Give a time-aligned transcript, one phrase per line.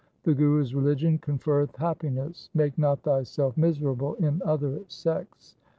[0.23, 2.49] The Guru's religion conferreth happiness.
[2.55, 5.53] Make not thyself miserable in other sects.